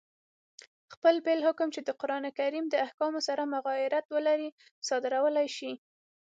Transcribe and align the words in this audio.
خپل 0.93 1.15
بېل 1.25 1.39
حکم، 1.47 1.67
چي 1.75 1.81
د 1.83 1.89
قرآن 2.01 2.23
کریم 2.37 2.65
د 2.69 2.75
احکامو 2.85 3.19
سره 3.27 3.49
مغایرت 3.53 4.05
ولري، 4.15 4.49
صادرولای 4.87 5.47
سي. 5.57 5.71